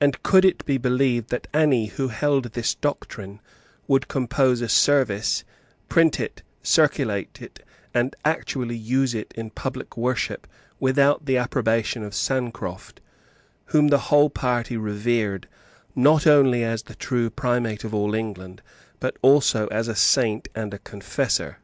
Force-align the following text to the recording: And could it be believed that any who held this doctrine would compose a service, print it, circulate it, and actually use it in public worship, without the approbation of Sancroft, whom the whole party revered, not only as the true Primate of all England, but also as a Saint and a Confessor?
And 0.00 0.20
could 0.24 0.44
it 0.44 0.66
be 0.66 0.78
believed 0.78 1.30
that 1.30 1.46
any 1.54 1.86
who 1.86 2.08
held 2.08 2.46
this 2.54 2.74
doctrine 2.74 3.38
would 3.86 4.08
compose 4.08 4.60
a 4.60 4.68
service, 4.68 5.44
print 5.88 6.18
it, 6.18 6.42
circulate 6.64 7.40
it, 7.40 7.64
and 7.94 8.16
actually 8.24 8.74
use 8.74 9.14
it 9.14 9.32
in 9.36 9.50
public 9.50 9.96
worship, 9.96 10.48
without 10.80 11.26
the 11.26 11.36
approbation 11.36 12.02
of 12.02 12.16
Sancroft, 12.16 13.00
whom 13.66 13.86
the 13.86 13.98
whole 14.10 14.28
party 14.28 14.76
revered, 14.76 15.46
not 15.94 16.26
only 16.26 16.64
as 16.64 16.82
the 16.82 16.96
true 16.96 17.30
Primate 17.30 17.84
of 17.84 17.94
all 17.94 18.12
England, 18.12 18.60
but 18.98 19.16
also 19.22 19.68
as 19.68 19.86
a 19.86 19.94
Saint 19.94 20.48
and 20.56 20.74
a 20.74 20.80
Confessor? 20.80 21.58